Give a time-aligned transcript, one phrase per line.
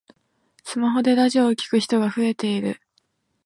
[0.63, 2.81] スマホでラジオを聞く人が増えている